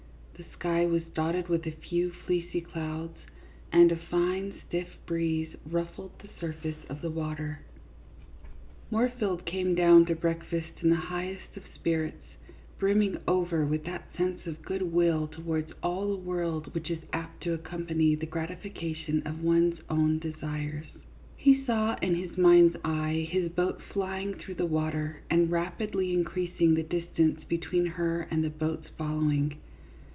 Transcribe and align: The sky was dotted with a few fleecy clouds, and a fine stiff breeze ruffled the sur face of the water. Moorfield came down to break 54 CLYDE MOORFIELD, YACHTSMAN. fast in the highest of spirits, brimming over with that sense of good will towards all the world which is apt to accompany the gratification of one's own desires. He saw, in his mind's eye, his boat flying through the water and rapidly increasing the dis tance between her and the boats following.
The 0.41 0.49
sky 0.53 0.87
was 0.87 1.03
dotted 1.13 1.49
with 1.49 1.67
a 1.67 1.71
few 1.71 2.09
fleecy 2.11 2.61
clouds, 2.61 3.15
and 3.71 3.91
a 3.91 3.95
fine 3.95 4.55
stiff 4.65 4.87
breeze 5.05 5.55
ruffled 5.69 6.17
the 6.17 6.29
sur 6.39 6.51
face 6.53 6.83
of 6.89 7.01
the 7.03 7.11
water. 7.11 7.59
Moorfield 8.89 9.45
came 9.45 9.75
down 9.75 10.07
to 10.07 10.15
break 10.15 10.39
54 10.41 10.49
CLYDE 10.49 10.65
MOORFIELD, 10.65 10.69
YACHTSMAN. 10.73 10.73
fast 10.73 10.83
in 10.83 10.89
the 10.89 11.07
highest 11.35 11.57
of 11.57 11.75
spirits, 11.75 12.25
brimming 12.79 13.17
over 13.27 13.67
with 13.67 13.83
that 13.83 14.07
sense 14.17 14.47
of 14.47 14.63
good 14.63 14.81
will 14.91 15.27
towards 15.27 15.71
all 15.83 16.07
the 16.09 16.15
world 16.23 16.73
which 16.73 16.89
is 16.89 17.03
apt 17.13 17.43
to 17.43 17.53
accompany 17.53 18.15
the 18.15 18.25
gratification 18.25 19.21
of 19.27 19.43
one's 19.43 19.77
own 19.91 20.17
desires. 20.17 20.87
He 21.37 21.63
saw, 21.65 21.97
in 22.01 22.15
his 22.15 22.35
mind's 22.35 22.77
eye, 22.83 23.27
his 23.29 23.51
boat 23.51 23.79
flying 23.93 24.33
through 24.33 24.55
the 24.55 24.65
water 24.65 25.21
and 25.29 25.51
rapidly 25.51 26.11
increasing 26.11 26.73
the 26.73 26.81
dis 26.81 27.05
tance 27.15 27.43
between 27.43 27.85
her 27.85 28.21
and 28.31 28.43
the 28.43 28.49
boats 28.49 28.87
following. 28.97 29.57